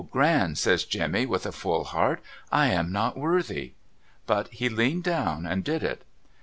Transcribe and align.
O 0.01 0.03
Gran,' 0.05 0.55
says 0.55 0.83
Jemmy 0.83 1.27
with 1.27 1.45
a 1.45 1.51
full 1.51 1.83
heart' 1.83 2.21
I 2.65 2.69
am 2.71 2.91
not 2.91 3.17
worthy 3.19 3.73
1' 4.25 4.25
But 4.25 4.47
he 4.47 4.67
leaned 4.67 5.03
down 5.03 5.45
and 5.45 5.63
did 5.63 5.83
it. 5.83 6.03